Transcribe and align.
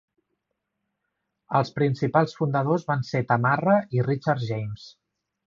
Els 1.59 1.69
principals 1.75 2.33
fundadors 2.39 2.87
van 2.89 3.05
ser 3.11 3.23
Tamarra 3.35 3.77
i 4.01 4.09
Richard 4.09 4.49
James. 4.51 4.89